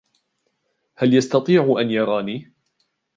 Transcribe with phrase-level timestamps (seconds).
[0.95, 2.43] هل يستطيع أن يراني؟